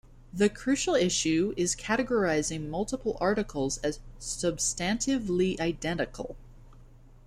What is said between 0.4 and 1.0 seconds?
crucial